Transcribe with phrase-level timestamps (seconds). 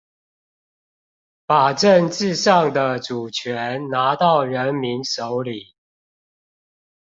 [1.45, 5.75] 把政治上的主權拿到人民手裡